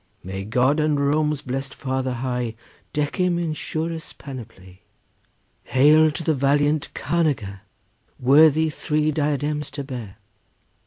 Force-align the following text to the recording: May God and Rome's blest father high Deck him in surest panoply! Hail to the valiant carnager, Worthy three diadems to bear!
May 0.23 0.45
God 0.45 0.79
and 0.79 0.99
Rome's 0.99 1.43
blest 1.43 1.75
father 1.75 2.13
high 2.15 2.55
Deck 2.91 3.17
him 3.17 3.37
in 3.37 3.53
surest 3.53 4.17
panoply! 4.17 4.81
Hail 5.65 6.09
to 6.09 6.23
the 6.23 6.33
valiant 6.33 6.91
carnager, 6.95 7.59
Worthy 8.19 8.71
three 8.71 9.11
diadems 9.11 9.69
to 9.69 9.83
bear! 9.83 10.17